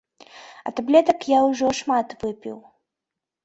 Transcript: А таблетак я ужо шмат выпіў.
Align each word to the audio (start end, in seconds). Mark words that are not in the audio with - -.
А 0.67 0.73
таблетак 0.79 1.29
я 1.37 1.43
ужо 1.51 1.69
шмат 1.83 2.19
выпіў. 2.27 2.57